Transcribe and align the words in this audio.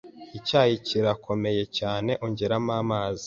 Icyayi 0.37 0.75
kirakomeye 0.87 1.63
cyane. 1.77 2.11
Ongeramo 2.25 2.71
amazi. 2.81 3.19